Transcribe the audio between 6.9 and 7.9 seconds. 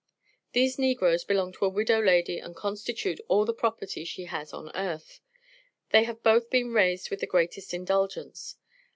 with the greatest